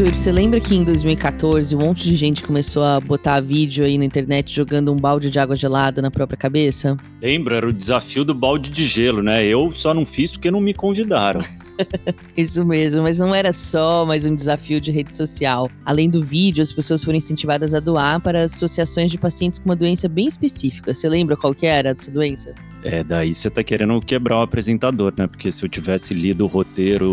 [0.00, 3.98] Arthur, você lembra que em 2014 um monte de gente começou a botar vídeo aí
[3.98, 6.96] na internet jogando um balde de água gelada na própria cabeça?
[7.20, 9.44] Lembra, era o desafio do balde de gelo, né?
[9.44, 11.42] Eu só não fiz porque não me convidaram.
[12.34, 15.70] Isso mesmo, mas não era só mais um desafio de rede social.
[15.84, 19.76] Além do vídeo, as pessoas foram incentivadas a doar para associações de pacientes com uma
[19.76, 20.94] doença bem específica.
[20.94, 22.54] Você lembra qual que era essa doença?
[22.82, 25.26] É, daí você tá querendo quebrar o apresentador, né?
[25.26, 26.69] Porque se eu tivesse lido o roteiro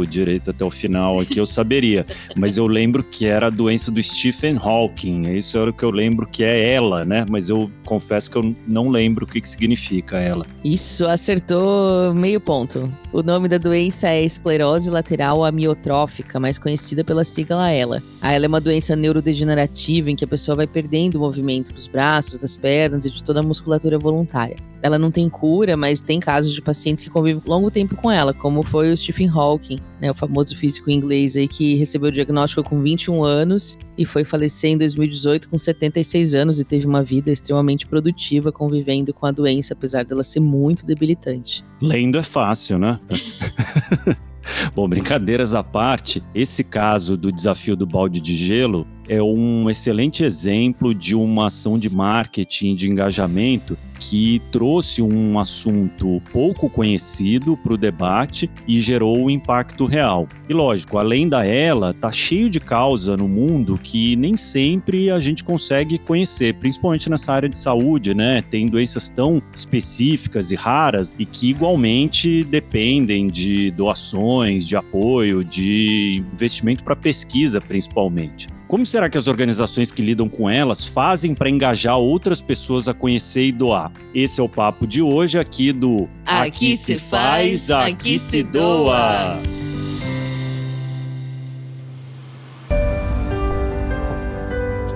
[0.09, 2.05] direito até o final aqui, eu saberia.
[2.35, 5.35] Mas eu lembro que era a doença do Stephen Hawking.
[5.37, 7.25] Isso era o que eu lembro que é ela, né?
[7.29, 10.45] Mas eu confesso que eu não lembro o que, que significa ela.
[10.63, 12.91] Isso, acertou meio ponto.
[13.11, 18.01] O nome da doença é esclerose lateral amiotrófica, mais conhecida pela sigla ELA.
[18.21, 21.87] A ELA é uma doença neurodegenerativa em que a pessoa vai perdendo o movimento dos
[21.87, 24.57] braços, das pernas e de toda a musculatura voluntária.
[24.81, 28.33] Ela não tem cura, mas tem casos de pacientes que convivem longo tempo com ela,
[28.33, 32.63] como foi o Stephen Hawking, né, o famoso físico inglês aí que recebeu o diagnóstico
[32.63, 37.31] com 21 anos e foi falecer em 2018 com 76 anos e teve uma vida
[37.31, 41.63] extremamente produtiva convivendo com a doença, apesar dela ser muito debilitante.
[41.81, 42.99] Lendo é fácil, né?
[44.73, 50.23] Bom, brincadeiras à parte, esse caso do desafio do balde de gelo é um excelente
[50.23, 57.73] exemplo de uma ação de marketing, de engajamento que trouxe um assunto pouco conhecido para
[57.73, 60.27] o debate e gerou um impacto real.
[60.47, 65.19] E lógico, além da ela, tá cheio de causa no mundo que nem sempre a
[65.19, 68.43] gente consegue conhecer, principalmente nessa área de saúde, né?
[68.49, 76.23] Tem doenças tão específicas e raras e que igualmente dependem de doações, de apoio, de
[76.33, 78.47] investimento para pesquisa, principalmente.
[78.67, 82.93] Como será que as organizações que lidam com elas fazem para engajar outras pessoas a
[82.93, 83.91] conhecer e doar?
[84.13, 89.39] Esse é o papo de hoje aqui do Aqui, aqui se faz, aqui se doa.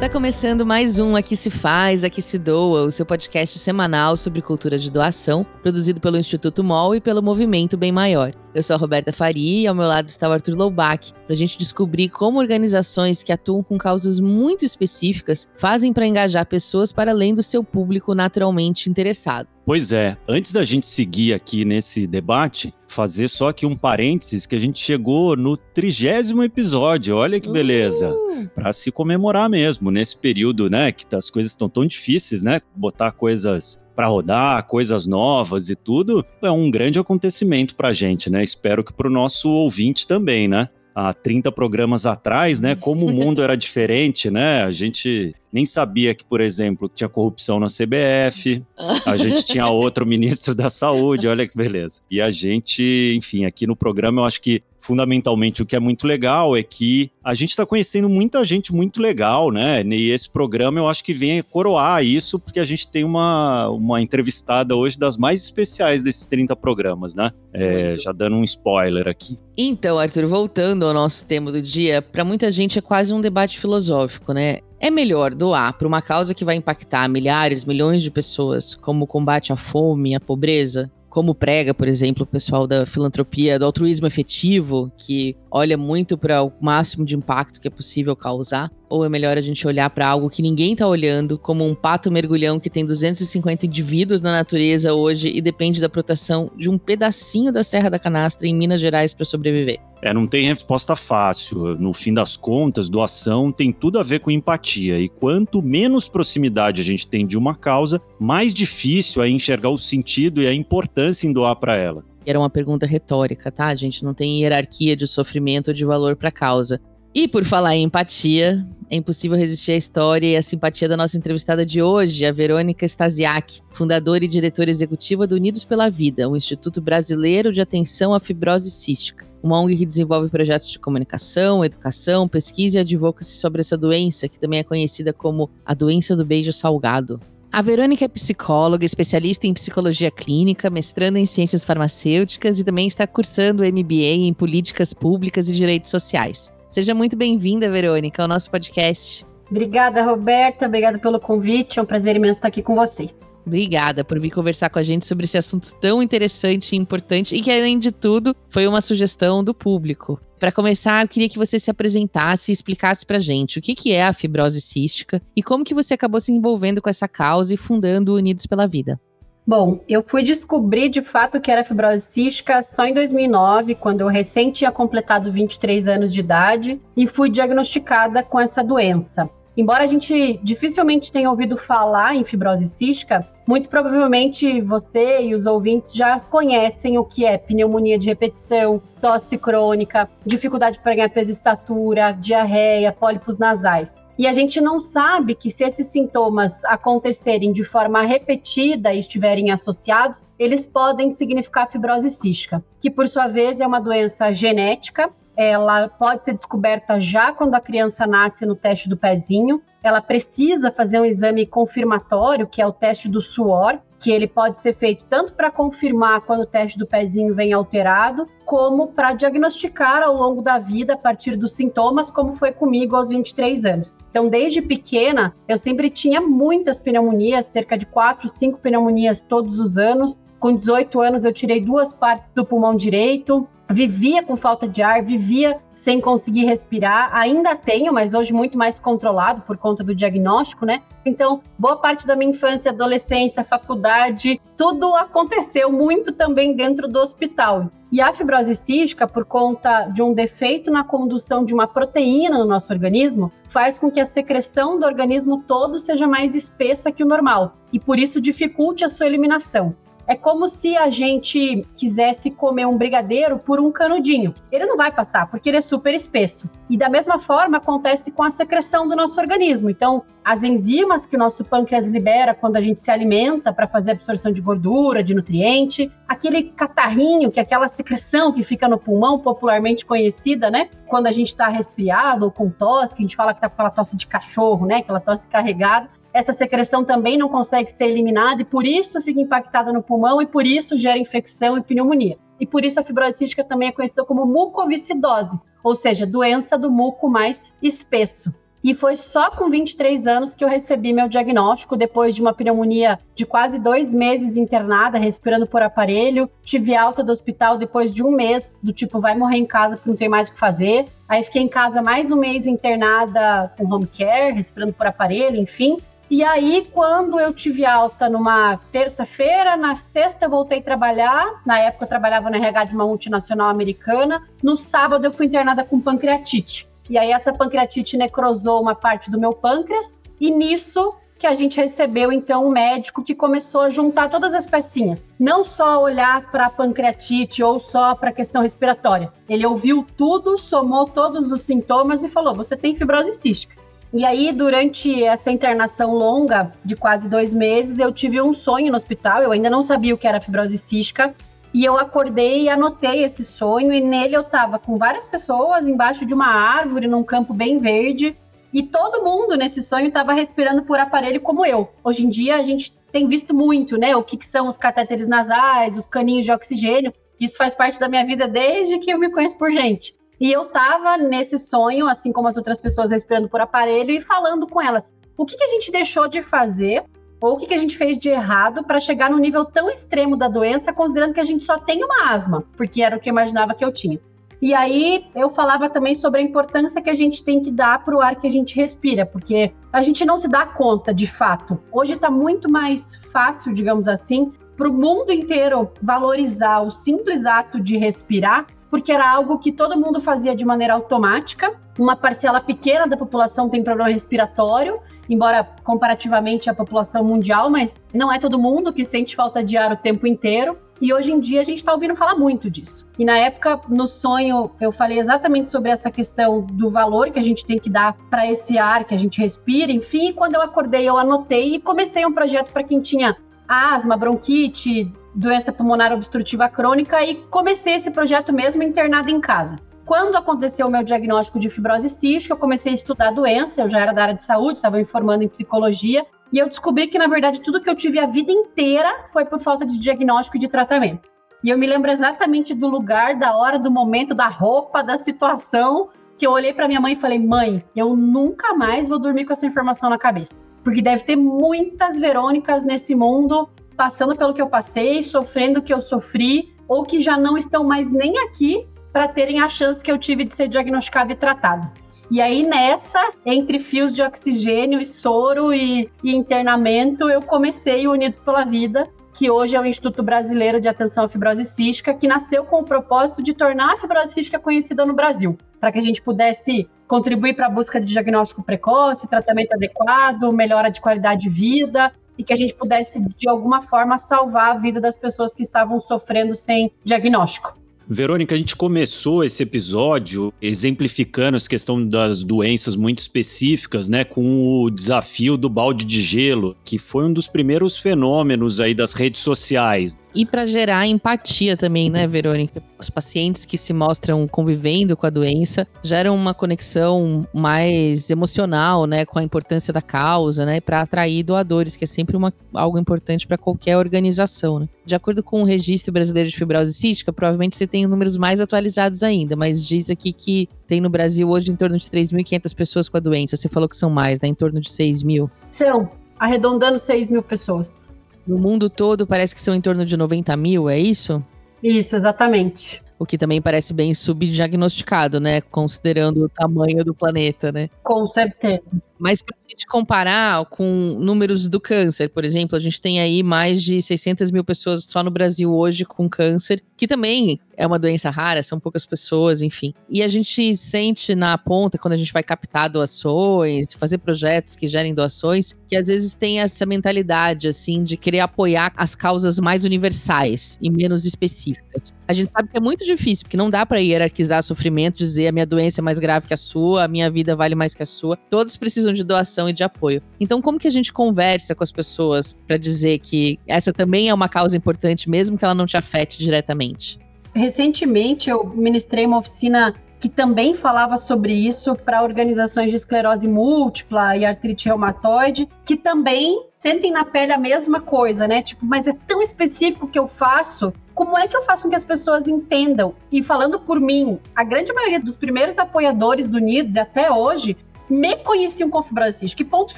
[0.01, 4.41] Está começando mais um Aqui Se Faz, Aqui Se Doa, o seu podcast semanal sobre
[4.41, 8.33] cultura de doação, produzido pelo Instituto MOL e pelo Movimento Bem Maior.
[8.53, 11.37] Eu sou a Roberta Faria e ao meu lado está o Arthur Loubach, para a
[11.37, 17.11] gente descobrir como organizações que atuam com causas muito específicas fazem para engajar pessoas para
[17.11, 19.47] além do seu público naturalmente interessado.
[19.63, 24.55] Pois é, antes da gente seguir aqui nesse debate, fazer só aqui um parênteses que
[24.55, 28.11] a gente chegou no trigésimo episódio, olha que beleza.
[28.11, 28.49] Uh!
[28.53, 33.11] Para se comemorar mesmo, nesse período, né, que as coisas estão tão difíceis, né, botar
[33.11, 38.43] coisas para rodar, coisas novas e tudo, é um grande acontecimento para a gente, né?
[38.43, 40.69] Espero que para o nosso ouvinte também, né?
[40.95, 42.75] Há 30 programas atrás, né?
[42.75, 44.63] Como o mundo era diferente, né?
[44.63, 48.63] A gente nem sabia que, por exemplo, tinha corrupção na CBF,
[49.05, 52.01] a gente tinha outro ministro da saúde, olha que beleza.
[52.09, 56.07] E a gente, enfim, aqui no programa eu acho que fundamentalmente o que é muito
[56.07, 59.83] legal é que a gente está conhecendo muita gente muito legal, né?
[59.83, 64.01] E esse programa eu acho que vem coroar isso, porque a gente tem uma, uma
[64.01, 67.31] entrevistada hoje das mais especiais desses 30 programas, né?
[67.53, 69.37] É, já dando um spoiler aqui.
[69.55, 73.59] Então, Arthur, voltando ao nosso tema do dia, para muita gente é quase um debate
[73.59, 74.59] filosófico, né?
[74.83, 79.07] É melhor doar para uma causa que vai impactar milhares, milhões de pessoas, como o
[79.07, 84.07] combate à fome, à pobreza, como prega, por exemplo, o pessoal da filantropia, do altruísmo
[84.07, 88.71] efetivo, que olha muito para o máximo de impacto que é possível causar?
[88.89, 92.11] Ou é melhor a gente olhar para algo que ninguém está olhando, como um pato
[92.11, 97.51] mergulhão que tem 250 indivíduos na natureza hoje e depende da proteção de um pedacinho
[97.51, 99.79] da Serra da Canastra em Minas Gerais para sobreviver?
[100.01, 101.77] É, não tem resposta fácil.
[101.77, 104.99] No fim das contas, doação tem tudo a ver com empatia.
[104.99, 109.77] E quanto menos proximidade a gente tem de uma causa, mais difícil é enxergar o
[109.77, 112.03] sentido e a importância em doar para ela.
[112.25, 113.67] Era uma pergunta retórica, tá?
[113.67, 116.79] A gente não tem hierarquia de sofrimento ou de valor para causa.
[117.13, 118.57] E por falar em empatia,
[118.89, 122.85] é impossível resistir à história e à simpatia da nossa entrevistada de hoje, a Verônica
[122.85, 128.19] Stasiak, fundadora e diretora executiva do Unidos pela Vida, o Instituto Brasileiro de Atenção à
[128.19, 133.77] Fibrose Cística uma ONG que desenvolve projetos de comunicação, educação, pesquisa e advocacy sobre essa
[133.77, 137.19] doença, que também é conhecida como a doença do beijo salgado.
[137.53, 143.05] A Verônica é psicóloga, especialista em psicologia clínica, mestrando em ciências farmacêuticas e também está
[143.05, 146.49] cursando MBA em políticas públicas e direitos sociais.
[146.69, 149.25] Seja muito bem-vinda, Verônica, ao nosso podcast.
[149.49, 150.65] Obrigada, Roberta.
[150.65, 151.77] Obrigada pelo convite.
[151.77, 153.13] É um prazer imenso estar aqui com vocês.
[153.45, 157.41] Obrigada por vir conversar com a gente sobre esse assunto tão interessante e importante e
[157.41, 160.17] que, além de tudo, foi uma sugestão do público.
[160.41, 163.91] Para começar, eu queria que você se apresentasse e explicasse para gente o que, que
[163.91, 167.57] é a fibrose cística e como que você acabou se envolvendo com essa causa e
[167.57, 168.99] fundando Unidos pela Vida.
[169.45, 174.07] Bom, eu fui descobrir de fato que era fibrose cística só em 2009, quando eu
[174.07, 179.29] recém tinha completado 23 anos de idade e fui diagnosticada com essa doença.
[179.55, 185.45] Embora a gente dificilmente tenha ouvido falar em fibrose cística, muito provavelmente você e os
[185.45, 191.31] ouvintes já conhecem o que é pneumonia de repetição, tosse crônica, dificuldade para ganhar peso
[191.31, 194.01] e estatura, diarreia, pólipos nasais.
[194.17, 199.51] E a gente não sabe que se esses sintomas acontecerem de forma repetida e estiverem
[199.51, 205.09] associados, eles podem significar fibrose cística, que por sua vez é uma doença genética
[205.41, 209.59] ela pode ser descoberta já quando a criança nasce no teste do pezinho.
[209.81, 214.59] Ela precisa fazer um exame confirmatório, que é o teste do suor, que ele pode
[214.59, 220.03] ser feito tanto para confirmar quando o teste do pezinho vem alterado, como para diagnosticar
[220.03, 223.97] ao longo da vida a partir dos sintomas, como foi comigo aos 23 anos.
[224.11, 229.77] Então, desde pequena, eu sempre tinha muitas pneumonias, cerca de 4, 5 pneumonias todos os
[229.77, 230.21] anos.
[230.41, 235.03] Com 18 anos, eu tirei duas partes do pulmão direito, vivia com falta de ar,
[235.03, 237.15] vivia sem conseguir respirar.
[237.15, 240.81] Ainda tenho, mas hoje muito mais controlado por conta do diagnóstico, né?
[241.05, 247.69] Então, boa parte da minha infância, adolescência, faculdade, tudo aconteceu muito também dentro do hospital.
[247.91, 252.45] E a fibrose cística, por conta de um defeito na condução de uma proteína no
[252.45, 257.07] nosso organismo, faz com que a secreção do organismo todo seja mais espessa que o
[257.07, 259.75] normal e por isso dificulte a sua eliminação.
[260.07, 264.33] É como se a gente quisesse comer um brigadeiro por um canudinho.
[264.51, 266.49] Ele não vai passar, porque ele é super espesso.
[266.69, 269.69] E da mesma forma acontece com a secreção do nosso organismo.
[269.69, 273.91] Então, as enzimas que o nosso pâncreas libera quando a gente se alimenta para fazer
[273.91, 279.19] absorção de gordura, de nutriente, aquele catarrinho, que é aquela secreção que fica no pulmão,
[279.19, 280.69] popularmente conhecida, né?
[280.87, 283.53] Quando a gente está resfriado ou com tosse, que a gente fala que tá com
[283.53, 284.77] aquela tosse de cachorro, né?
[284.77, 289.71] Aquela tosse carregada essa secreção também não consegue ser eliminada e por isso fica impactada
[289.71, 292.17] no pulmão e por isso gera infecção e pneumonia.
[292.39, 296.71] E por isso a fibrose cística também é conhecida como mucoviscidose, ou seja, doença do
[296.71, 298.33] muco mais espesso.
[298.63, 302.99] E foi só com 23 anos que eu recebi meu diagnóstico, depois de uma pneumonia
[303.15, 306.29] de quase dois meses internada, respirando por aparelho.
[306.43, 309.89] Tive alta do hospital depois de um mês, do tipo, vai morrer em casa porque
[309.89, 310.85] não tem mais o que fazer.
[311.09, 315.77] Aí fiquei em casa mais um mês internada com home care, respirando por aparelho, enfim.
[316.11, 321.41] E aí, quando eu tive alta numa terça-feira, na sexta eu voltei a trabalhar.
[321.45, 324.21] Na época eu trabalhava no RH de uma multinacional americana.
[324.43, 326.67] No sábado eu fui internada com pancreatite.
[326.89, 330.03] E aí essa pancreatite necrosou uma parte do meu pâncreas.
[330.19, 334.45] E nisso que a gente recebeu então um médico que começou a juntar todas as
[334.45, 339.13] pecinhas, não só olhar para a pancreatite ou só para a questão respiratória.
[339.29, 343.60] Ele ouviu tudo, somou todos os sintomas e falou: "Você tem fibrose cística".
[343.93, 348.77] E aí, durante essa internação longa, de quase dois meses, eu tive um sonho no
[348.77, 349.21] hospital.
[349.21, 351.13] Eu ainda não sabia o que era fibrose cística.
[351.53, 353.73] E eu acordei e anotei esse sonho.
[353.73, 358.15] E nele eu tava com várias pessoas embaixo de uma árvore, num campo bem verde.
[358.53, 361.69] E todo mundo nesse sonho estava respirando por aparelho como eu.
[361.83, 363.93] Hoje em dia a gente tem visto muito, né?
[363.95, 366.93] O que, que são os catéteres nasais, os caninhos de oxigênio.
[367.19, 369.93] Isso faz parte da minha vida desde que eu me conheço por gente.
[370.21, 374.45] E eu tava nesse sonho, assim como as outras pessoas respirando por aparelho e falando
[374.45, 374.95] com elas.
[375.17, 376.83] O que, que a gente deixou de fazer
[377.19, 380.15] ou o que, que a gente fez de errado para chegar no nível tão extremo
[380.15, 383.13] da doença, considerando que a gente só tem uma asma, porque era o que eu
[383.13, 383.99] imaginava que eu tinha.
[384.39, 387.95] E aí eu falava também sobre a importância que a gente tem que dar para
[387.95, 391.59] o ar que a gente respira, porque a gente não se dá conta de fato.
[391.71, 397.59] Hoje está muito mais fácil, digamos assim, para o mundo inteiro valorizar o simples ato
[397.59, 401.53] de respirar porque era algo que todo mundo fazia de maneira automática.
[401.77, 408.11] Uma parcela pequena da população tem problema respiratório, embora comparativamente à população mundial, mas não
[408.11, 410.57] é todo mundo que sente falta de ar o tempo inteiro.
[410.79, 412.87] E hoje em dia a gente está ouvindo falar muito disso.
[412.97, 417.23] E na época, no sonho, eu falei exatamente sobre essa questão do valor que a
[417.23, 420.09] gente tem que dar para esse ar que a gente respira, enfim.
[420.09, 423.15] E quando eu acordei, eu anotei e comecei um projeto para quem tinha
[423.47, 429.57] asma, bronquite, doença pulmonar obstrutiva crônica e comecei esse projeto mesmo internado em casa.
[429.85, 433.69] Quando aconteceu o meu diagnóstico de fibrose cística, eu comecei a estudar a doença, eu
[433.69, 436.97] já era da área de saúde, estava me formando em psicologia, e eu descobri que,
[436.97, 440.39] na verdade, tudo que eu tive a vida inteira foi por falta de diagnóstico e
[440.39, 441.09] de tratamento.
[441.43, 445.89] E eu me lembro exatamente do lugar, da hora, do momento, da roupa, da situação,
[446.17, 449.33] que eu olhei para minha mãe e falei: mãe, eu nunca mais vou dormir com
[449.33, 450.45] essa informação na cabeça.
[450.63, 453.49] Porque deve ter muitas Verônicas nesse mundo
[453.81, 457.63] passando pelo que eu passei, sofrendo o que eu sofri, ou que já não estão
[457.63, 461.67] mais nem aqui para terem a chance que eu tive de ser diagnosticado e tratado.
[462.11, 467.93] E aí, nessa, entre fios de oxigênio e soro e, e internamento, eu comecei o
[467.93, 472.07] Unidos pela Vida, que hoje é o Instituto Brasileiro de Atenção à Fibrose Cística, que
[472.07, 475.81] nasceu com o propósito de tornar a fibrose cística conhecida no Brasil, para que a
[475.81, 481.29] gente pudesse contribuir para a busca de diagnóstico precoce, tratamento adequado, melhora de qualidade de
[481.29, 485.41] vida e que a gente pudesse, de alguma forma, salvar a vida das pessoas que
[485.41, 487.59] estavam sofrendo sem diagnóstico.
[487.89, 494.63] Verônica, a gente começou esse episódio exemplificando essa questão das doenças muito específicas, né, com
[494.63, 499.19] o desafio do balde de gelo, que foi um dos primeiros fenômenos aí das redes
[499.19, 502.61] sociais e para gerar empatia também, né, Verônica?
[502.79, 509.05] Os pacientes que se mostram convivendo com a doença geram uma conexão mais emocional, né,
[509.05, 513.27] com a importância da causa, né, para atrair doadores, que é sempre uma, algo importante
[513.27, 514.69] para qualquer organização, né?
[514.85, 519.03] De acordo com o Registro Brasileiro de Fibrose Cística, provavelmente você tem números mais atualizados
[519.03, 522.97] ainda, mas diz aqui que tem no Brasil hoje em torno de 3.500 pessoas com
[522.97, 523.35] a doença.
[523.35, 524.27] Você falou que são mais, né?
[524.29, 525.29] Em torno de 6 mil.
[525.49, 525.89] São,
[526.19, 527.90] arredondando 6 mil pessoas.
[528.25, 531.23] No mundo todo parece que são em torno de 90 mil, é isso?
[531.61, 532.81] Isso, exatamente.
[532.97, 535.41] O que também parece bem subdiagnosticado, né?
[535.41, 537.69] Considerando o tamanho do planeta, né?
[537.83, 538.81] Com certeza.
[539.01, 540.63] Mas para a gente comparar com
[540.99, 545.01] números do câncer, por exemplo, a gente tem aí mais de 600 mil pessoas só
[545.01, 549.73] no Brasil hoje com câncer, que também é uma doença rara, são poucas pessoas, enfim.
[549.89, 554.67] E a gente sente na ponta, quando a gente vai captar doações, fazer projetos que
[554.67, 559.63] gerem doações, que às vezes tem essa mentalidade, assim, de querer apoiar as causas mais
[559.63, 561.93] universais e menos específicas.
[562.07, 565.31] A gente sabe que é muito difícil, porque não dá para hierarquizar sofrimento, dizer a
[565.31, 567.85] minha doença é mais grave que a sua, a minha vida vale mais que a
[567.85, 568.17] sua.
[568.29, 570.01] Todos precisam de doação e de apoio.
[570.19, 574.13] Então, como que a gente conversa com as pessoas para dizer que essa também é
[574.13, 576.99] uma causa importante, mesmo que ela não te afete diretamente?
[577.33, 584.17] Recentemente, eu ministrei uma oficina que também falava sobre isso para organizações de esclerose múltipla
[584.17, 588.41] e artrite reumatoide, que também sentem na pele a mesma coisa, né?
[588.41, 590.73] Tipo, mas é tão específico que eu faço.
[590.95, 592.95] Como é que eu faço com que as pessoas entendam?
[593.11, 597.55] E falando por mim, a grande maioria dos primeiros apoiadores do Unidos até hoje
[597.91, 598.81] me conheciam com
[599.11, 599.43] cística.
[599.43, 599.77] Que ponto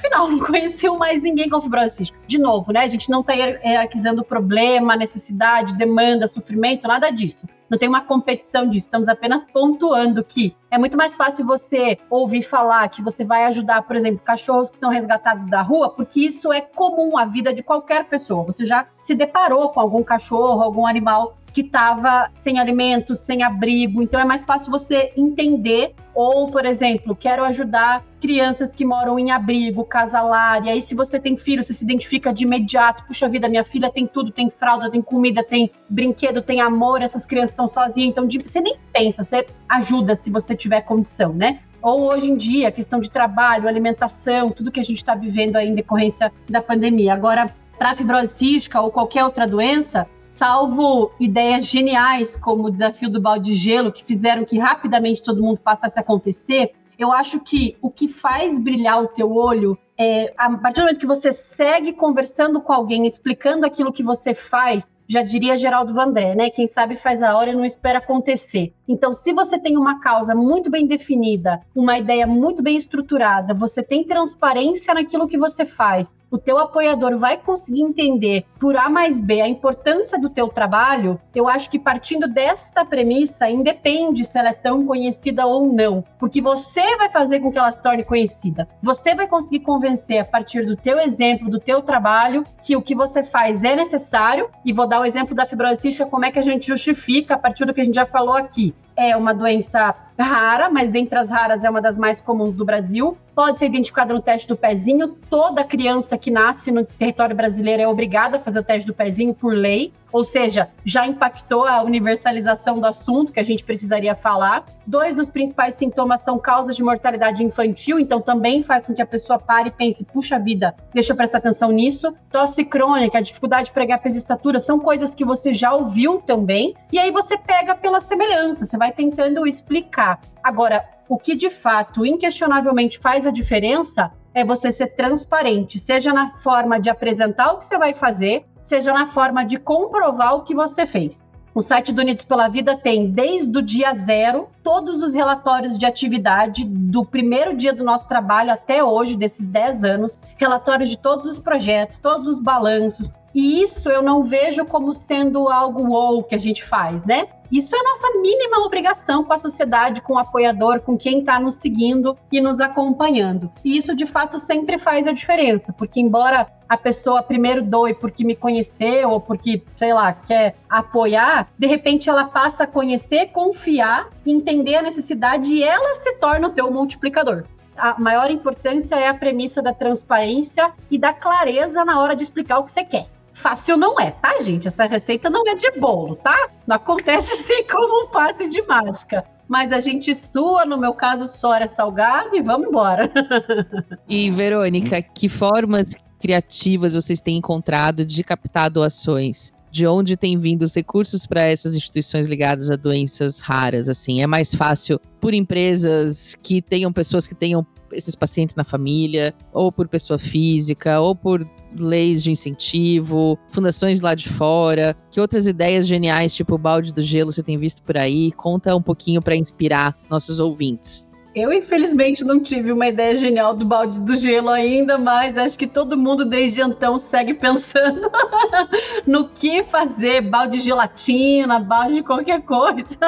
[0.00, 2.16] final, não conheciam mais ninguém com cística.
[2.26, 2.80] De novo, né?
[2.80, 7.46] A gente não está hierarquizando problema, necessidade, demanda, sofrimento, nada disso.
[7.68, 8.86] Não tem uma competição disso.
[8.86, 13.82] Estamos apenas pontuando que é muito mais fácil você ouvir falar que você vai ajudar,
[13.82, 17.64] por exemplo, cachorros que são resgatados da rua, porque isso é comum à vida de
[17.64, 18.44] qualquer pessoa.
[18.44, 24.02] Você já se deparou com algum cachorro, algum animal que estava sem alimentos, sem abrigo.
[24.02, 25.94] Então é mais fácil você entender.
[26.12, 30.64] Ou, por exemplo, quero ajudar crianças que moram em abrigo, casalar.
[30.66, 33.04] E aí, se você tem filho, você se identifica de imediato.
[33.06, 37.02] Puxa vida, minha filha tem tudo: tem fralda, tem comida, tem brinquedo, tem amor.
[37.02, 38.10] Essas crianças estão sozinhas.
[38.10, 41.60] Então, você nem pensa, você ajuda se você tiver condição, né?
[41.80, 45.68] ou hoje em dia, questão de trabalho, alimentação, tudo que a gente está vivendo aí
[45.68, 47.12] em decorrência da pandemia.
[47.12, 53.20] Agora, para fibrose cística ou qualquer outra doença, salvo ideias geniais como o desafio do
[53.20, 57.76] balde de gelo, que fizeram que rapidamente todo mundo passasse a acontecer, eu acho que
[57.80, 61.92] o que faz brilhar o teu olho é a partir do momento que você segue
[61.92, 66.50] conversando com alguém, explicando aquilo que você faz, já diria Geraldo Vandré, né?
[66.50, 68.72] Quem sabe faz a hora e não espera acontecer.
[68.88, 73.82] Então, se você tem uma causa muito bem definida, uma ideia muito bem estruturada, você
[73.82, 79.20] tem transparência naquilo que você faz, o teu apoiador vai conseguir entender por A mais
[79.20, 84.48] B a importância do teu trabalho, eu acho que partindo desta premissa, independe se ela
[84.48, 88.68] é tão conhecida ou não, porque você vai fazer com que ela se torne conhecida.
[88.82, 92.96] Você vai conseguir convencer a partir do teu exemplo, do teu trabalho, que o que
[92.96, 96.38] você faz é necessário, e vou dar o exemplo da fibrose cística, como é que
[96.40, 98.74] a gente justifica a partir do que a gente já falou aqui.
[98.96, 103.16] É uma doença rara, mas dentre as raras é uma das mais comuns do Brasil.
[103.34, 105.08] Pode ser identificada no teste do pezinho.
[105.28, 109.34] Toda criança que nasce no território brasileiro é obrigada a fazer o teste do pezinho
[109.34, 109.92] por lei.
[110.12, 114.64] Ou seja, já impactou a universalização do assunto que a gente precisaria falar.
[114.86, 119.06] Dois dos principais sintomas são causas de mortalidade infantil, então também faz com que a
[119.06, 122.14] pessoa pare e pense: puxa vida, deixa eu prestar atenção nisso.
[122.30, 126.76] Tosse crônica, dificuldade de pregar peso e estatura, são coisas que você já ouviu também.
[126.92, 130.03] E aí você pega pela semelhança, você vai tentando explicar
[130.42, 136.30] Agora, o que de fato, inquestionavelmente faz a diferença é você ser transparente, seja na
[136.30, 140.54] forma de apresentar o que você vai fazer, seja na forma de comprovar o que
[140.54, 141.28] você fez.
[141.54, 145.86] O site do Unidos pela Vida tem, desde o dia zero, todos os relatórios de
[145.86, 151.30] atividade do primeiro dia do nosso trabalho até hoje, desses 10 anos, relatórios de todos
[151.30, 153.08] os projetos, todos os balanços.
[153.32, 157.28] E isso eu não vejo como sendo algo wow que a gente faz, né?
[157.54, 161.54] Isso é nossa mínima obrigação com a sociedade, com o apoiador, com quem está nos
[161.54, 163.48] seguindo e nos acompanhando.
[163.64, 168.24] E isso, de fato, sempre faz a diferença, porque embora a pessoa primeiro doe porque
[168.24, 174.08] me conheceu ou porque, sei lá, quer apoiar, de repente ela passa a conhecer, confiar,
[174.26, 177.44] entender a necessidade e ela se torna o teu multiplicador
[177.76, 182.58] a maior importância é a premissa da transparência e da clareza na hora de explicar
[182.58, 183.08] o que você quer.
[183.34, 184.68] Fácil não é, tá, gente?
[184.68, 186.48] Essa receita não é de bolo, tá?
[186.66, 189.24] Não acontece assim como um passe de mágica.
[189.46, 193.12] Mas a gente sua, no meu caso, sora salgado e vamos embora.
[194.08, 199.52] e, Verônica, que formas criativas vocês têm encontrado de captar doações?
[199.74, 204.22] de onde tem vindo os recursos para essas instituições ligadas a doenças raras, assim.
[204.22, 209.72] É mais fácil por empresas que tenham pessoas que tenham esses pacientes na família, ou
[209.72, 211.44] por pessoa física, ou por
[211.76, 217.02] leis de incentivo, fundações lá de fora, que outras ideias geniais, tipo o balde do
[217.02, 218.32] gelo, você tem visto por aí?
[218.32, 221.08] Conta um pouquinho para inspirar nossos ouvintes.
[221.34, 225.66] Eu, infelizmente, não tive uma ideia genial do balde do gelo ainda, mas acho que
[225.66, 228.08] todo mundo desde então segue pensando
[229.04, 232.98] no que fazer, balde de gelatina, balde de qualquer coisa.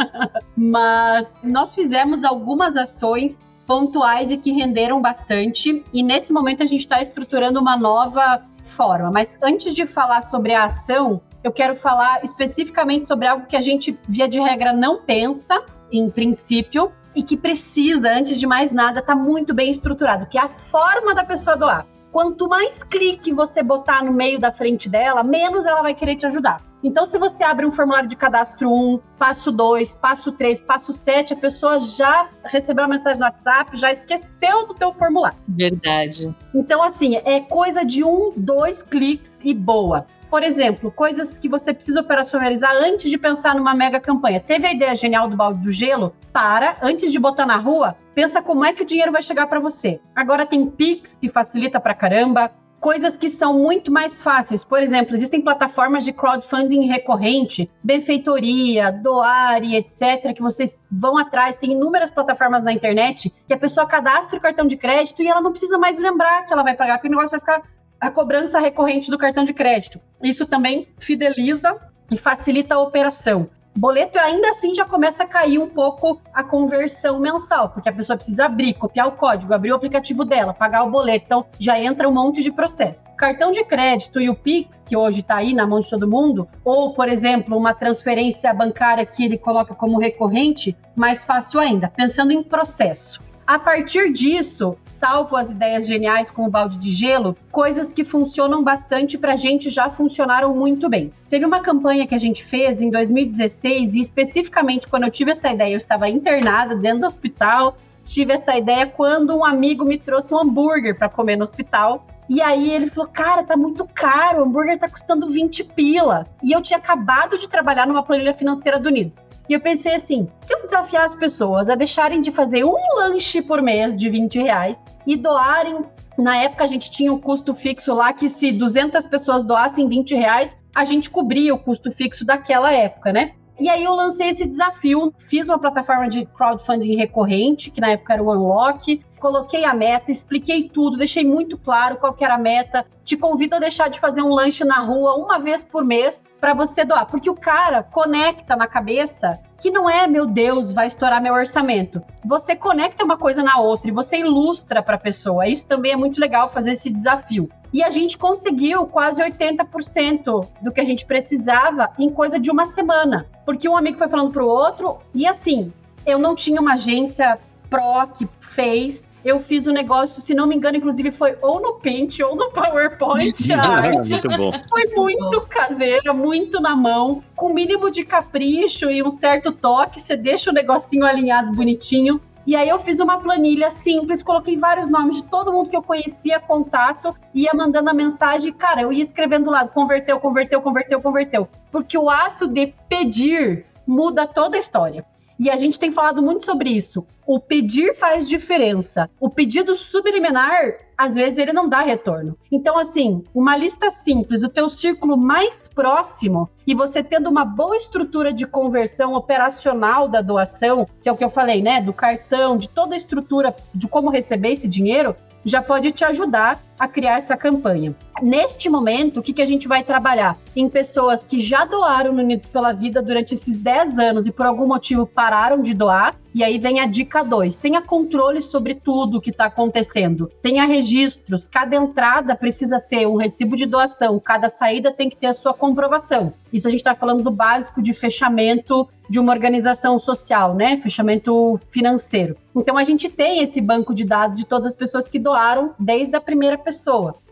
[0.54, 6.80] mas nós fizemos algumas ações pontuais e que renderam bastante, e nesse momento a gente
[6.80, 9.12] está estruturando uma nova forma.
[9.12, 13.60] Mas antes de falar sobre a ação, eu quero falar especificamente sobre algo que a
[13.60, 15.62] gente, via de regra, não pensa,
[15.92, 20.36] em princípio, e que precisa, antes de mais nada, estar tá muito bem estruturado, que
[20.36, 21.86] é a forma da pessoa doar.
[22.12, 26.26] Quanto mais clique você botar no meio da frente dela, menos ela vai querer te
[26.26, 26.60] ajudar.
[26.82, 31.34] Então, se você abre um formulário de cadastro 1, passo 2, passo 3, passo 7,
[31.34, 35.36] a pessoa já recebeu a mensagem no WhatsApp, já esqueceu do teu formulário.
[35.46, 36.34] Verdade.
[36.54, 40.06] Então, assim, é coisa de um, dois cliques e boa.
[40.30, 44.38] Por exemplo, coisas que você precisa operacionalizar antes de pensar numa mega campanha.
[44.38, 46.14] Teve a ideia genial do balde do gelo?
[46.32, 49.58] Para, antes de botar na rua, pensa como é que o dinheiro vai chegar para
[49.58, 50.00] você.
[50.14, 54.64] Agora tem Pix, que facilita pra caramba coisas que são muito mais fáceis.
[54.64, 61.56] Por exemplo, existem plataformas de crowdfunding recorrente, benfeitoria, doar e etc, que vocês vão atrás.
[61.56, 65.40] Tem inúmeras plataformas na internet que a pessoa cadastra o cartão de crédito e ela
[65.40, 67.62] não precisa mais lembrar que ela vai pagar, porque o negócio vai ficar
[68.00, 70.00] a cobrança recorrente do cartão de crédito.
[70.22, 71.76] Isso também fideliza
[72.10, 73.48] e facilita a operação.
[73.76, 78.16] Boleto ainda assim já começa a cair um pouco a conversão mensal, porque a pessoa
[78.16, 82.08] precisa abrir, copiar o código, abrir o aplicativo dela, pagar o boleto, então já entra
[82.08, 83.04] um monte de processo.
[83.16, 86.48] Cartão de crédito e o Pix, que hoje está aí na mão de todo mundo,
[86.64, 92.32] ou, por exemplo, uma transferência bancária que ele coloca como recorrente, mais fácil ainda, pensando
[92.32, 93.22] em processo.
[93.46, 98.62] A partir disso, salvo as ideias geniais com o balde de gelo, coisas que funcionam
[98.62, 101.10] bastante para a gente já funcionaram muito bem.
[101.30, 105.50] Teve uma campanha que a gente fez em 2016 e especificamente quando eu tive essa
[105.50, 107.78] ideia, eu estava internada dentro do hospital.
[108.04, 112.40] Tive essa ideia quando um amigo me trouxe um hambúrguer para comer no hospital e
[112.40, 116.28] aí ele falou: Cara, tá muito caro, o hambúrguer tá custando 20 pila.
[116.42, 119.24] E eu tinha acabado de trabalhar numa planilha financeira do Unidos.
[119.50, 123.42] E eu pensei assim: se eu desafiar as pessoas a deixarem de fazer um lanche
[123.42, 125.84] por mês de 20 reais e doarem.
[126.16, 130.14] Na época a gente tinha um custo fixo lá que se 200 pessoas doassem 20
[130.14, 133.32] reais, a gente cobria o custo fixo daquela época, né?
[133.60, 138.14] E aí eu lancei esse desafio, fiz uma plataforma de crowdfunding recorrente, que na época
[138.14, 142.86] era o Unlock, coloquei a meta, expliquei tudo, deixei muito claro qual era a meta.
[143.04, 146.54] Te convido a deixar de fazer um lanche na rua uma vez por mês para
[146.54, 151.20] você doar, porque o cara conecta na cabeça que não é, meu Deus, vai estourar
[151.20, 152.02] meu orçamento.
[152.24, 155.46] Você conecta uma coisa na outra e você ilustra para a pessoa.
[155.46, 157.46] Isso também é muito legal fazer esse desafio.
[157.72, 162.64] E a gente conseguiu quase 80% do que a gente precisava em coisa de uma
[162.64, 163.26] semana.
[163.44, 165.72] Porque um amigo foi falando pro outro, e assim,
[166.04, 170.46] eu não tinha uma agência pró que fez, eu fiz o um negócio, se não
[170.46, 173.52] me engano, inclusive foi ou no Paint ou no PowerPoint.
[173.52, 174.10] A arte.
[174.10, 174.52] muito bom.
[174.68, 180.00] Foi muito caseira, muito na mão, com o mínimo de capricho e um certo toque.
[180.00, 182.20] Você deixa o negocinho alinhado bonitinho.
[182.50, 185.82] E aí eu fiz uma planilha simples, coloquei vários nomes de todo mundo que eu
[185.84, 191.00] conhecia, contato, ia mandando a mensagem, cara, eu ia escrevendo do lado, converteu, converteu, converteu,
[191.00, 191.48] converteu.
[191.70, 195.06] Porque o ato de pedir muda toda a história.
[195.40, 197.02] E a gente tem falado muito sobre isso.
[197.26, 199.08] O pedir faz diferença.
[199.18, 202.36] O pedido subliminar, às vezes, ele não dá retorno.
[202.52, 207.74] Então, assim, uma lista simples, o teu círculo mais próximo e você tendo uma boa
[207.74, 211.80] estrutura de conversão operacional da doação, que é o que eu falei, né?
[211.80, 216.60] Do cartão, de toda a estrutura de como receber esse dinheiro, já pode te ajudar
[216.80, 217.94] a criar essa campanha.
[218.22, 220.38] Neste momento, o que, que a gente vai trabalhar?
[220.56, 224.46] Em pessoas que já doaram no Unidos pela Vida durante esses 10 anos e por
[224.46, 226.16] algum motivo pararam de doar.
[226.34, 230.30] E aí vem a dica 2: tenha controle sobre tudo o que está acontecendo.
[230.42, 231.48] Tenha registros.
[231.48, 235.52] Cada entrada precisa ter um recibo de doação, cada saída tem que ter a sua
[235.52, 236.32] comprovação.
[236.52, 240.76] Isso a gente está falando do básico de fechamento de uma organização social, né?
[240.76, 242.36] Fechamento financeiro.
[242.54, 246.14] Então a gente tem esse banco de dados de todas as pessoas que doaram desde
[246.14, 246.69] a primeira pessoa.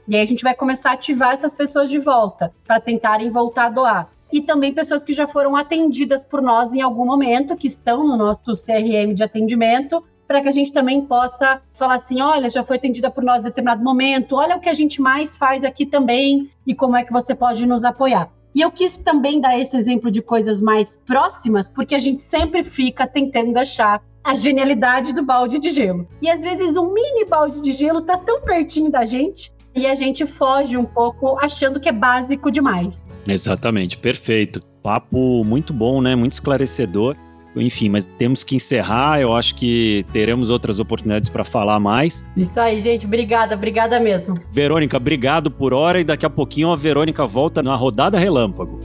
[0.06, 3.66] E aí a gente vai começar a ativar essas pessoas de volta para tentarem voltar
[3.66, 4.10] a doar.
[4.32, 8.16] E também pessoas que já foram atendidas por nós em algum momento, que estão no
[8.16, 12.76] nosso CRM de atendimento, para que a gente também possa falar assim: olha, já foi
[12.76, 16.50] atendida por nós em determinado momento, olha o que a gente mais faz aqui também
[16.66, 18.30] e como é que você pode nos apoiar.
[18.54, 22.64] E eu quis também dar esse exemplo de coisas mais próximas, porque a gente sempre
[22.64, 26.06] fica tentando achar a genialidade do balde de gelo.
[26.20, 29.94] E às vezes um mini balde de gelo tá tão pertinho da gente e a
[29.94, 33.06] gente foge um pouco achando que é básico demais.
[33.26, 34.60] Exatamente, perfeito.
[34.82, 36.14] Papo muito bom, né?
[36.14, 37.16] Muito esclarecedor.
[37.56, 39.20] Enfim, mas temos que encerrar.
[39.20, 42.24] Eu acho que teremos outras oportunidades para falar mais.
[42.36, 43.06] Isso aí, gente.
[43.06, 44.34] Obrigada, obrigada mesmo.
[44.52, 48.78] Verônica, obrigado por hora e daqui a pouquinho a Verônica volta na rodada relâmpago.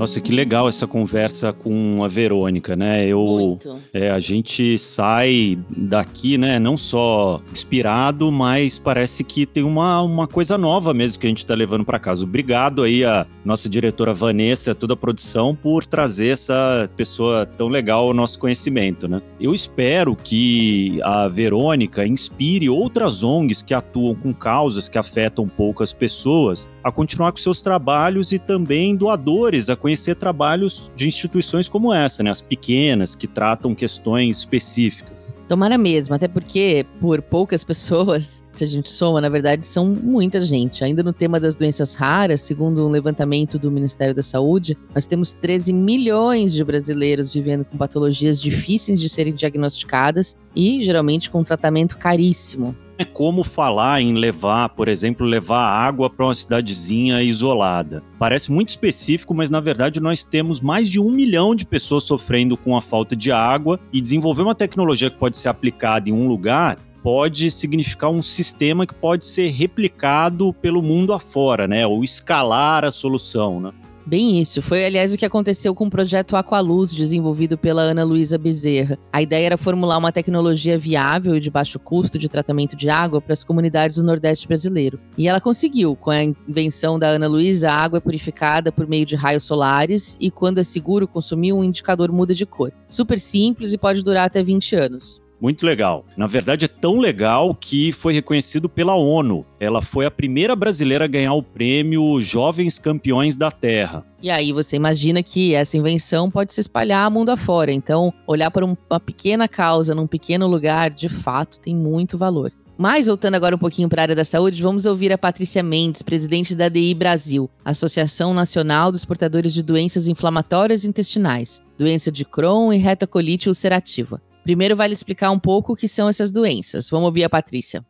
[0.00, 3.06] Nossa, que legal essa conversa com a Verônica, né?
[3.06, 3.58] Eu,
[3.92, 6.58] é, a gente sai daqui, né?
[6.58, 11.44] Não só inspirado, mas parece que tem uma, uma coisa nova mesmo que a gente
[11.44, 12.24] está levando para casa.
[12.24, 18.06] Obrigado aí a nossa diretora Vanessa, toda a produção, por trazer essa pessoa tão legal
[18.06, 19.20] ao nosso conhecimento, né?
[19.38, 25.92] Eu espero que a Verônica inspire outras ONGs que atuam com causas que afetam poucas
[25.92, 31.92] pessoas a continuar com seus trabalhos e também doadores a conhecer trabalhos de instituições como
[31.92, 32.30] essa, né?
[32.30, 35.34] As pequenas, que tratam questões específicas.
[35.48, 40.40] Tomara mesmo, até porque por poucas pessoas, se a gente soma, na verdade, são muita
[40.40, 40.84] gente.
[40.84, 45.34] Ainda no tema das doenças raras, segundo um levantamento do Ministério da Saúde, nós temos
[45.34, 51.98] 13 milhões de brasileiros vivendo com patologias difíceis de serem diagnosticadas e geralmente com tratamento
[51.98, 58.02] caríssimo é como falar em levar, por exemplo, levar água para uma cidadezinha isolada.
[58.18, 62.58] Parece muito específico, mas na verdade nós temos mais de um milhão de pessoas sofrendo
[62.58, 66.28] com a falta de água e desenvolver uma tecnologia que pode ser aplicada em um
[66.28, 71.86] lugar pode significar um sistema que pode ser replicado pelo mundo afora, né?
[71.86, 73.72] Ou escalar a solução, né?
[74.06, 74.62] Bem isso.
[74.62, 78.98] Foi, aliás, o que aconteceu com o projeto Aqualuz, desenvolvido pela Ana Luísa Bezerra.
[79.12, 83.20] A ideia era formular uma tecnologia viável e de baixo custo de tratamento de água
[83.20, 84.98] para as comunidades do Nordeste brasileiro.
[85.16, 85.94] E ela conseguiu.
[85.96, 90.16] Com a invenção da Ana Luísa, a água é purificada por meio de raios solares
[90.20, 92.72] e, quando é seguro consumir, um indicador muda de cor.
[92.88, 95.20] Super simples e pode durar até 20 anos.
[95.40, 96.04] Muito legal.
[96.16, 99.46] Na verdade, é tão legal que foi reconhecido pela ONU.
[99.58, 104.04] Ela foi a primeira brasileira a ganhar o prêmio Jovens Campeões da Terra.
[104.22, 107.72] E aí você imagina que essa invenção pode se espalhar mundo afora.
[107.72, 112.52] Então, olhar para uma pequena causa num pequeno lugar, de fato, tem muito valor.
[112.76, 116.00] Mas voltando agora um pouquinho para a área da saúde, vamos ouvir a Patrícia Mendes,
[116.00, 122.72] presidente da DI Brasil, Associação Nacional dos Portadores de Doenças Inflamatórias Intestinais, doença de Crohn
[122.72, 124.18] e retocolite ulcerativa.
[124.42, 126.88] Primeiro, vale explicar um pouco o que são essas doenças.
[126.90, 127.84] Vamos ouvir a Patrícia.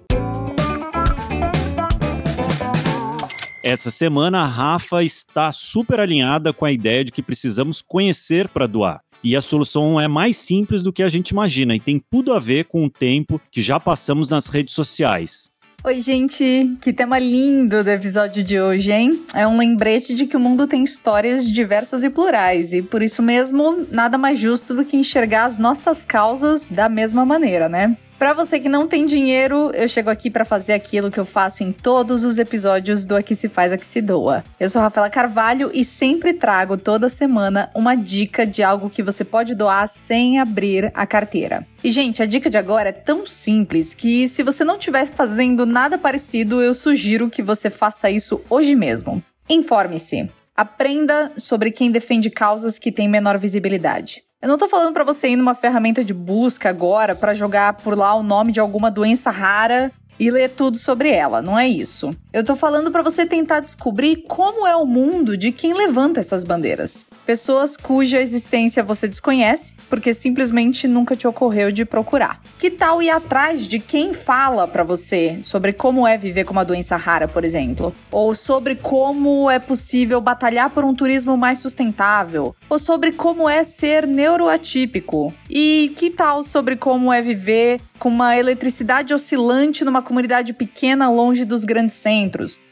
[3.64, 8.66] Essa semana a Rafa está super alinhada com a ideia de que precisamos conhecer para
[8.66, 9.04] doar.
[9.24, 12.40] E a solução é mais simples do que a gente imagina e tem tudo a
[12.40, 15.52] ver com o tempo que já passamos nas redes sociais.
[15.84, 16.76] Oi, gente!
[16.82, 19.24] Que tema lindo do episódio de hoje, hein?
[19.34, 23.24] É um lembrete de que o mundo tem histórias diversas e plurais, e por isso
[23.24, 27.98] mesmo, nada mais justo do que enxergar as nossas causas da mesma maneira, né?
[28.22, 31.64] Para você que não tem dinheiro, eu chego aqui para fazer aquilo que eu faço
[31.64, 34.44] em todos os episódios do Aqui se faz, aqui se doa.
[34.60, 39.26] Eu sou Rafaela Carvalho e sempre trago toda semana uma dica de algo que você
[39.26, 41.66] pode doar sem abrir a carteira.
[41.84, 45.66] E gente, a dica de agora é tão simples que se você não estiver fazendo
[45.66, 49.24] nada parecido, eu sugiro que você faça isso hoje mesmo.
[49.50, 50.30] Informe-se.
[50.56, 54.22] Aprenda sobre quem defende causas que têm menor visibilidade.
[54.42, 57.96] Eu não tô falando para você ir numa ferramenta de busca agora para jogar por
[57.96, 62.16] lá o nome de alguma doença rara e ler tudo sobre ela, não é isso.
[62.34, 66.46] Eu tô falando para você tentar descobrir como é o mundo de quem levanta essas
[66.46, 67.06] bandeiras.
[67.26, 72.42] Pessoas cuja existência você desconhece, porque simplesmente nunca te ocorreu de procurar.
[72.58, 76.64] Que tal ir atrás de quem fala para você sobre como é viver com uma
[76.64, 77.94] doença rara, por exemplo?
[78.10, 82.56] Ou sobre como é possível batalhar por um turismo mais sustentável?
[82.70, 85.34] Ou sobre como é ser neuroatípico?
[85.50, 91.46] E que tal sobre como é viver com uma eletricidade oscilante numa comunidade pequena longe
[91.46, 92.21] dos grandes centros,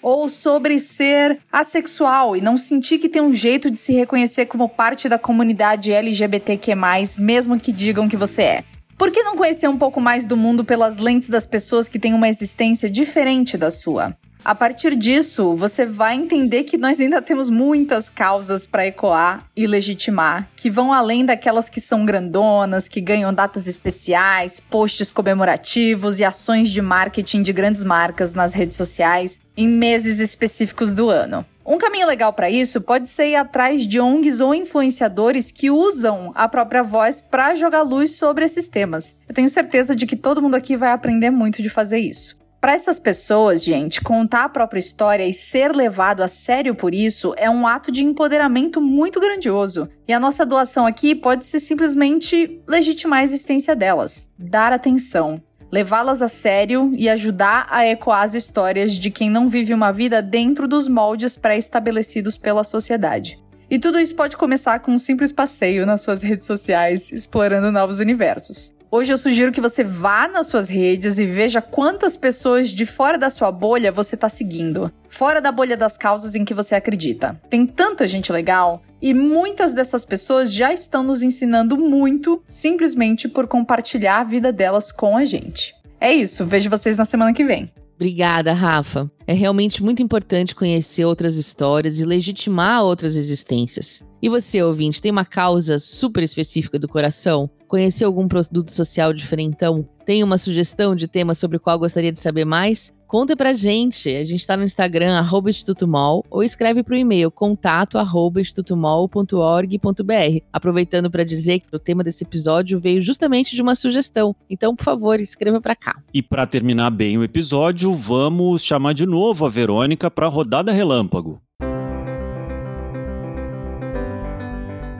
[0.02, 4.68] ou sobre ser assexual e não sentir que tem um jeito de se reconhecer como
[4.70, 6.74] parte da comunidade LGBTQ+,
[7.18, 8.64] mesmo que digam que você é.
[8.98, 12.14] Por que não conhecer um pouco mais do mundo pelas lentes das pessoas que têm
[12.14, 14.16] uma existência diferente da sua?
[14.43, 19.67] A partir disso, você vai entender que nós ainda temos muitas causas para ecoar e
[19.67, 26.23] legitimar, que vão além daquelas que são grandonas, que ganham datas especiais, posts comemorativos e
[26.23, 31.45] ações de marketing de grandes marcas nas redes sociais em meses específicos do ano.
[31.65, 36.32] Um caminho legal para isso pode ser ir atrás de ONGs ou influenciadores que usam
[36.34, 39.15] a própria voz para jogar luz sobre esses temas.
[39.28, 42.38] Eu tenho certeza de que todo mundo aqui vai aprender muito de fazer isso.
[42.62, 47.34] Para essas pessoas, gente, contar a própria história e ser levado a sério por isso
[47.38, 49.88] é um ato de empoderamento muito grandioso.
[50.06, 55.41] E a nossa doação aqui pode ser simplesmente legitimar a existência delas, dar atenção,
[55.72, 60.22] levá-las a sério e ajudar a ecoar as histórias de quem não vive uma vida
[60.22, 63.41] dentro dos moldes pré-estabelecidos pela sociedade.
[63.69, 68.00] E tudo isso pode começar com um simples passeio nas suas redes sociais, explorando novos
[68.00, 68.74] universos.
[68.91, 73.19] Hoje eu sugiro que você vá nas suas redes e veja quantas pessoas de fora
[73.19, 74.91] da sua bolha você está seguindo.
[75.08, 77.39] Fora da bolha das causas em que você acredita.
[77.52, 83.45] Tem tanta gente legal e muitas dessas pessoas já estão nos ensinando muito simplesmente por
[83.45, 85.75] compartilhar a vida delas com a gente.
[86.02, 87.71] É isso, vejo vocês na semana que vem.
[87.93, 89.12] Obrigada, Rafa.
[89.28, 94.02] É realmente muito importante conhecer outras histórias e legitimar outras existências.
[94.19, 97.49] E você, ouvinte, tem uma causa super específica do coração?
[97.69, 99.88] Conheceu algum produto social diferentão?
[100.03, 102.91] Tem uma sugestão de tema sobre o qual gostaria de saber mais?
[103.08, 104.10] Conta pra gente.
[104.10, 108.41] A gente está no Instagram, arroba Instituto Mol, ou escreve para o e-mail contato arroba
[108.41, 110.43] institutomol.org.br.
[110.51, 114.36] Aproveitando para dizer que o tema desse episódio veio justamente de uma sugestão.
[114.49, 116.01] Então, por favor, escreva para cá.
[116.12, 121.39] E para terminar bem o episódio, vamos chamar de novo a Verônica para rodada relâmpago.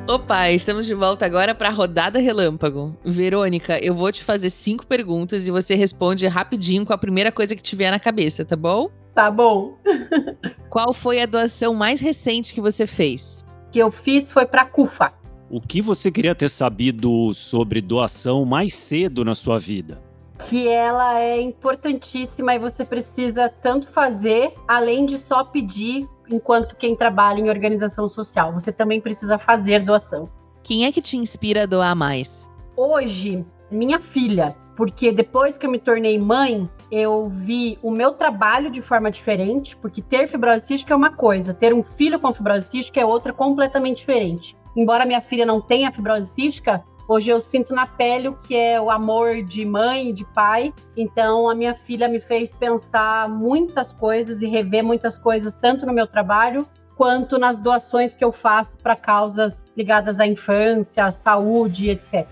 [0.10, 2.98] Opa, estamos de volta agora para a rodada relâmpago.
[3.06, 7.56] Verônica, eu vou te fazer cinco perguntas e você responde rapidinho com a primeira coisa
[7.56, 8.90] que tiver na cabeça, tá bom?
[9.14, 9.78] Tá bom.
[10.68, 13.46] Qual foi a doação mais recente que você fez?
[13.72, 15.14] Que eu fiz foi para CUFA.
[15.48, 20.02] O que você queria ter sabido sobre doação mais cedo na sua vida?
[20.50, 26.96] Que ela é importantíssima e você precisa tanto fazer, além de só pedir enquanto quem
[26.96, 28.54] trabalha em organização social.
[28.54, 30.30] Você também precisa fazer doação.
[30.64, 32.50] Quem é que te inspira a doar mais?
[32.76, 38.72] Hoje, minha filha, porque depois que eu me tornei mãe, eu vi o meu trabalho
[38.72, 42.68] de forma diferente, porque ter fibrose cística é uma coisa, ter um filho com fibrose
[42.68, 44.56] cística é outra completamente diferente.
[44.76, 48.80] Embora minha filha não tenha fibrose cística, Hoje eu sinto na pele o que é
[48.80, 50.72] o amor de mãe, de pai.
[50.96, 55.92] Então a minha filha me fez pensar muitas coisas e rever muitas coisas, tanto no
[55.92, 61.90] meu trabalho quanto nas doações que eu faço para causas ligadas à infância, à saúde,
[61.90, 62.28] etc.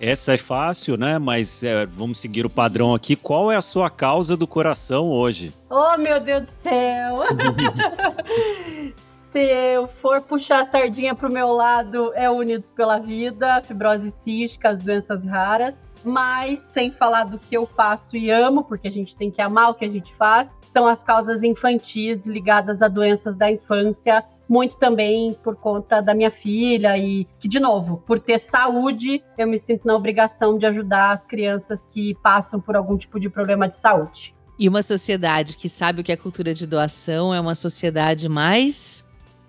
[0.00, 1.18] Essa é fácil, né?
[1.18, 3.14] Mas é, vamos seguir o padrão aqui.
[3.14, 5.52] Qual é a sua causa do coração hoje?
[5.68, 7.20] Oh, meu Deus do céu!
[9.32, 14.68] Se eu for puxar a sardinha pro meu lado, é Unidos pela Vida, fibrose cística,
[14.68, 15.80] as doenças raras.
[16.04, 19.70] Mas sem falar do que eu faço e amo, porque a gente tem que amar
[19.70, 24.76] o que a gente faz, são as causas infantis ligadas a doenças da infância, muito
[24.76, 29.58] também por conta da minha filha e que, de novo, por ter saúde, eu me
[29.58, 33.76] sinto na obrigação de ajudar as crianças que passam por algum tipo de problema de
[33.76, 34.34] saúde.
[34.58, 39.02] E uma sociedade que sabe o que é cultura de doação é uma sociedade mais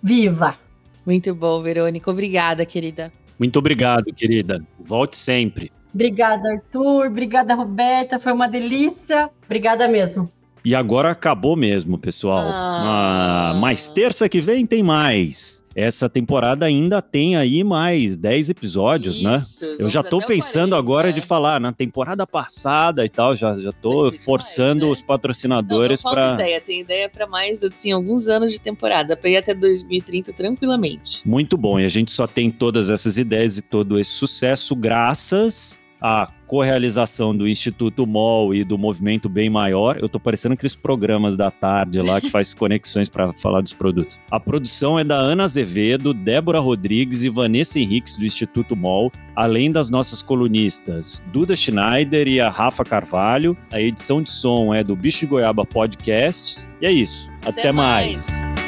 [0.03, 0.55] viva.
[1.05, 2.11] Muito bom, Verônica.
[2.11, 3.11] Obrigada, querida.
[3.39, 4.61] Muito obrigado, querida.
[4.79, 5.71] Volte sempre.
[5.93, 7.07] Obrigada, Arthur.
[7.07, 8.19] Obrigada, Roberta.
[8.19, 9.29] Foi uma delícia.
[9.45, 10.29] Obrigada mesmo.
[10.65, 12.45] E agora acabou mesmo, pessoal.
[12.45, 13.51] Ah.
[13.51, 15.62] Ah, mas terça que vem tem mais.
[15.75, 19.37] Essa temporada ainda tem aí mais 10 episódios, né?
[19.37, 20.77] Isso, Eu vamos já tô pensando 40.
[20.77, 24.91] agora de falar na temporada passada e tal, já, já tô forçando demais, né?
[24.93, 29.37] os patrocinadores para ideia, tem ideia pra mais assim alguns anos de temporada, pra ir
[29.37, 31.27] até 2030 tranquilamente.
[31.27, 35.79] Muito bom, e a gente só tem todas essas ideias e todo esse sucesso graças
[35.99, 39.97] à correalização do Instituto MOL e do Movimento Bem Maior.
[39.99, 44.19] Eu tô parecendo aqueles programas da tarde lá que faz conexões para falar dos produtos.
[44.29, 49.71] A produção é da Ana Azevedo, Débora Rodrigues e Vanessa Henriques do Instituto MOL, além
[49.71, 53.57] das nossas colunistas Duda Schneider e a Rafa Carvalho.
[53.71, 56.69] A edição de som é do Bicho de Goiaba Podcasts.
[56.79, 57.31] E é isso.
[57.41, 58.29] Até, Até mais.
[58.29, 58.62] mais.